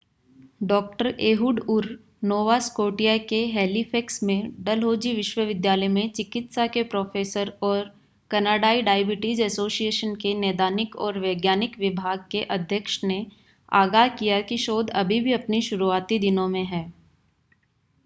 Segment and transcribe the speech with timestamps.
[0.61, 0.77] डॉ.
[1.23, 1.87] Ehud Ur
[2.23, 7.83] Nova Scotia के Halifax में डलहौज़ी विश्वविद्यालय में चिकित्सा के प्रोफ़ेसर और
[8.31, 13.25] कनाडाई डायबिटीज़ एसोसिएशन के नैदानिक ​​और वैज्ञानिक विभाग के अध्यक्ष ने
[13.71, 16.83] आगाह किया कि शोध अभी भी अपने शुरुआती दिनों में है